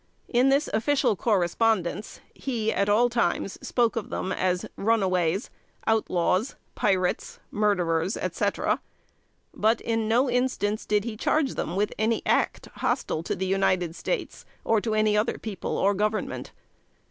[0.29, 5.51] In this official correspondence, he at all times spoke of them as "runaways,"
[5.85, 8.81] "outlaws," "pirates," "murderers," etc.;
[9.53, 13.95] but in no instance did he charge them with any act hostile to the United
[13.95, 16.51] States, or to any other people or government.